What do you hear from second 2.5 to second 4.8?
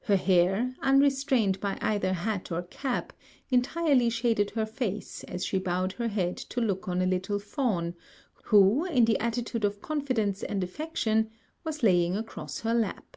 or cap, entirely shaded her